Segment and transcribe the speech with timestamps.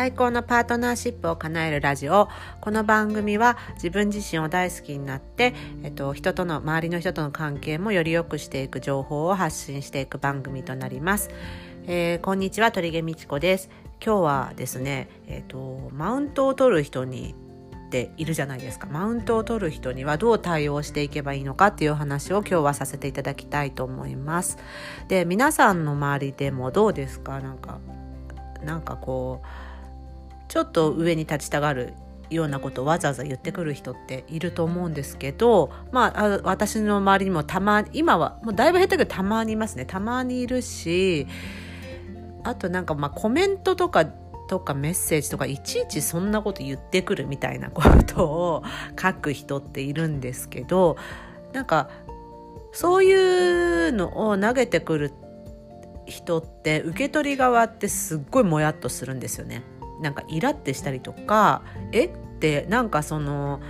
[0.00, 2.30] 最高のパートナーシップを叶えるラジオ。
[2.62, 5.52] この番組は自分自身を大好きになって、
[5.82, 11.28] えっと、人との周りの人との関係もより良くしていく情報を発信していく番組となります、
[11.86, 13.68] えー、こんにちは鳥毛美智子です。
[14.02, 17.34] 今日はですね、えっと、マウントを取る人に
[17.88, 18.86] っているじゃないですか。
[18.86, 24.56] マウントを取る人にはどう対応していけばいいのかっていう話を今日はさせていただきたいと思います。
[25.08, 27.40] で皆さんの周りでもどうですか？
[27.40, 27.80] なんか
[28.64, 29.46] なんかこう
[30.50, 31.94] ちょっと上に立ちたがる
[32.28, 41.28] ようなことをわざわざ言ってくる人っていると思うんですけど、まあ、私の周りにもたま今はもうだいぶ減ったけどたまにいますねたまにいるし
[42.42, 44.06] あとなんかまあコメントとか
[44.48, 48.64] とかメッセージとかいちいちそんなこと言ってくるみたいなことを
[49.00, 50.96] 書く人っているんですけど
[51.52, 51.90] なんか
[52.72, 55.12] そういうのを投げてくる
[56.06, 59.62] 人って受け取り側ってすっごいもやっとするんですよね。
[60.00, 61.62] なんかイラってしたりとか
[61.92, 63.60] えってなんかその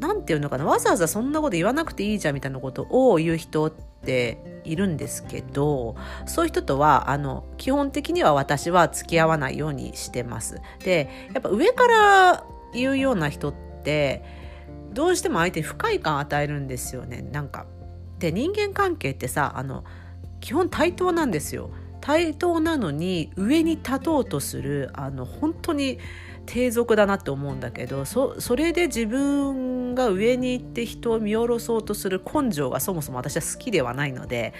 [0.00, 10.60] 何て言うのかなわざわざそんなこと言わなくていいじゃんみたいなことを言う人っているんですけどそういう人とはあの基本的には私は付き合わないようにしてます。
[10.84, 14.24] でやっぱ上から言うような人って
[14.92, 17.66] どうしても相手に不快感与えるんですよねなんか。
[18.18, 19.84] で人間関係ってさあの
[20.40, 21.70] 基本対等なんですよ。
[22.04, 25.98] 対等なのに上に立とうとするあの本当に
[26.44, 34.52] 低俗だなって思うんだけどそそれで自分が上に行って人を見下ろそうとする根性がそもそも私は好きではないので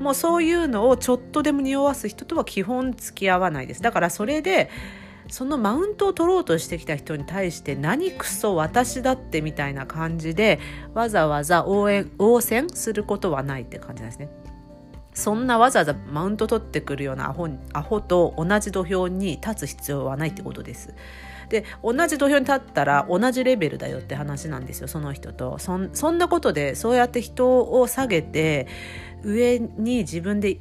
[0.00, 4.68] もうそういうのをちょっとでも匂わす人とは基本付き合わないですだからそれで
[5.28, 10.58] そのマウントを取ろうとしてきた人に対して何クソ私だってみたいな感じで
[10.92, 14.43] わざわざ応援応戦することはないって感じなんですね。
[15.14, 20.94] そんなわざわざマウント取ってくるようなアホアホと同じ土俵に立つ必要はないってことです。
[21.48, 25.58] で同じ土俵に立ったら同じレベルだよって話なんですよその人と。
[25.58, 28.66] そんなことでそうやって人を下げて
[29.22, 30.58] 上に自分で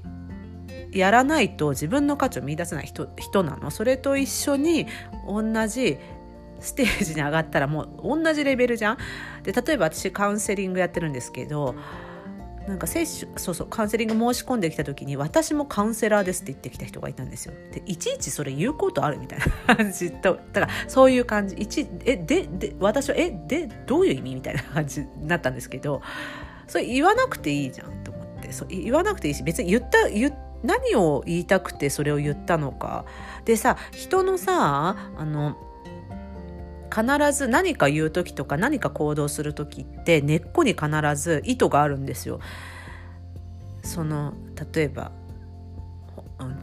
[0.91, 3.71] やらないと自分の価値を見出せない人人なの。
[3.71, 4.85] それと一緒に
[5.27, 5.97] 同じ
[6.59, 8.97] ステージに上がったらもう同じレベルじゃん。
[9.41, 11.75] で例えば私カウンセリングやってるんですけど
[12.67, 17.53] なんか接種そうそうカウンセリング申し込んできた時に私もカウンセラーですって言ってきた人がいたんですよ。
[17.71, 21.55] でいちいちそれ言うことあるみたいな感じとだからそういう感じ。
[21.55, 26.01] 一えでで私はえでどういう意味みたいな感じになったんですけど
[26.67, 28.51] それ言わなくていいじゃんと思って。
[28.51, 33.05] そう言わなくていいし別に言った言何を言いたくてそれを言ったのか。
[33.45, 35.57] でさ人のさあの
[36.93, 42.39] 必ず何か言う時とか何か行動する時って根っこに必ず意図があるんですよ。
[43.83, 44.33] その
[44.73, 45.11] 例えば、
[46.39, 46.57] うん、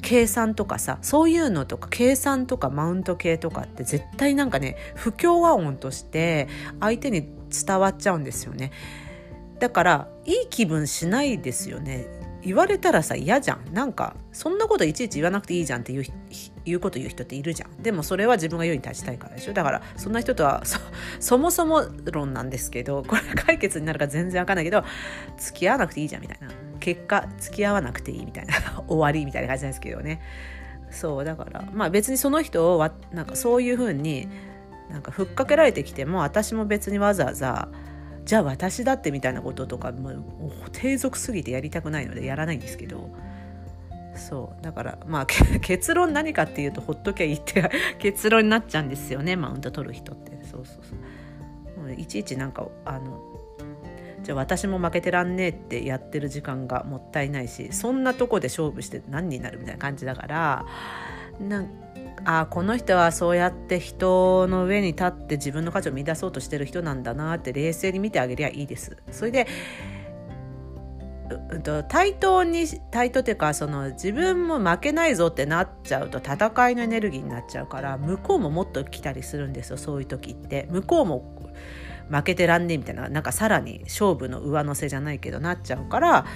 [0.00, 6.48] 計算とかさそういうのとか計算とかマウント系とかって絶対なんかね不協和音として
[6.80, 8.72] 相手に伝わっちゃうんですよね。
[9.58, 12.06] だからいい気分しないですよね
[12.44, 13.72] 言われたらさ嫌じゃん。
[13.72, 16.04] なんかそんなこといちいち言わなくていいじゃんっていう
[16.64, 17.82] 言うこと言う人っているじゃん。
[17.82, 20.62] でもそれは自分が世に立ちたいからでしょだからそんな人とは
[21.20, 24.84] そもそも論なんですけどこれ解決になるか全然わかんないけど
[25.38, 26.48] 付き合わなくていいじゃんみたいな。
[26.80, 28.54] 結果付き合わなくていいみたいな。
[28.88, 30.20] 終わりみたいな感じなんですけどね。
[30.90, 34.28] そうだからまあ別にその人をなんかそういうふうに
[34.90, 37.68] なんかふっかけられてきても私も別にわざわざ
[38.24, 40.22] じゃあ私だってみたいなこととかもう
[40.72, 43.10] 低俗すぎてやりたくないのでやらないんですけど。
[44.14, 44.62] そう。
[44.62, 45.26] だからまあ
[45.62, 50.32] 結論何かっていうとほっときゃいいって結論になっちゃうんですよねマウント取る人って。
[50.44, 51.92] そうそうそう。
[51.96, 53.20] いちいちなんかあの
[54.22, 60.66] じゃあ私も負けてらんねえってやってる時間がもったいないしそんなとこで勝負して何になるみたいな感じだから
[61.40, 61.70] なん
[62.24, 68.96] あこの人はそうやって人の上に立って自分の価値を見出そうとしてる人なんだなって冷静に見てあげりゃいいです。
[69.10, 69.46] それで
[71.88, 81.52] 対等に対等っていうかその自分も負けないぞってなっちゃうと戦いのエネルギーになっちゃうから向こうももっと来たりするんですよそういう時って向こうも
[82.10, 86.26] 負けてらんねえみたいななんかさらに勝負の上乗せじゃないけどなっちゃうから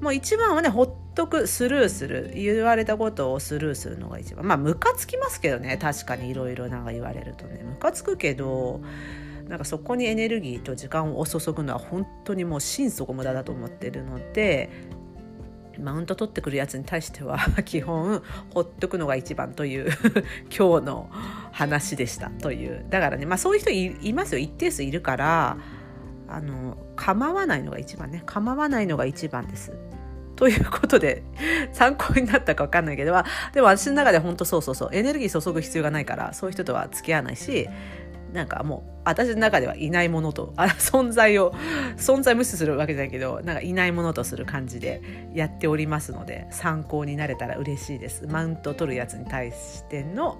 [0.00, 4.46] もう一番はねほっとくスルーする言われたことをスルーするのが一番。
[4.46, 5.76] まあムカつきますけどね。
[5.76, 6.28] 確かに。
[6.28, 7.62] いろいろなんか言われるとね。
[7.64, 8.80] ムカつくけど
[9.50, 14.70] なんかそこにエネルギーと時間を注ぐのは本当にもう心底無駄だと思ってるので
[15.80, 18.22] マウント取ってくるやつに対しては 基本
[18.54, 19.90] ほっとくのが一番という
[20.56, 21.10] 今日の
[21.50, 22.84] 話でしたという。
[22.90, 24.38] だからねまあそういう人いますよ。
[24.38, 25.58] 一定数いるから
[26.28, 28.22] あの構わないのが一番ね。
[28.26, 29.72] 構わないのが一番です。
[30.40, 31.22] ということで
[31.74, 33.12] 参考になったか分かんないけど
[33.52, 37.68] でも私の中で本当そうそうそうエネルギー注ぐ必要がないからそういう人とは付き合わないし
[38.32, 41.52] なんかもう私の中ではいないものとあ存在を
[41.98, 45.02] 存在無視するわけじゃないけどなんかいないものとする感じで
[45.34, 48.26] やっておりますので参考になれたら嬉しいです。
[48.26, 50.38] マウント取るやつに対しての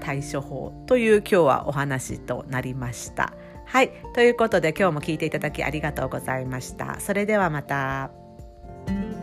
[0.00, 3.34] 対処法という今日はお話となりました。
[3.66, 3.90] はい。
[4.14, 7.00] ということで今日も聞いていただきありがとうございました。
[7.00, 8.25] それではまた。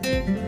[0.03, 0.42] Thank you.